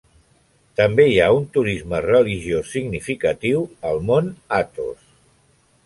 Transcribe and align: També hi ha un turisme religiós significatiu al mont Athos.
També 0.79 1.05
hi 1.09 1.19
ha 1.25 1.27
un 1.41 1.45
turisme 1.59 2.01
religiós 2.07 2.73
significatiu 2.79 3.63
al 3.91 4.05
mont 4.11 4.35
Athos. 4.63 5.11